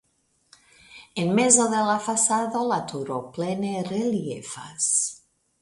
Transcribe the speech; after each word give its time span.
En 1.23 1.33
mezo 1.39 1.67
de 1.75 1.83
la 1.89 1.97
fasado 2.07 2.63
la 2.71 2.81
turo 2.93 3.21
plene 3.37 3.75
reliefas. 3.93 4.91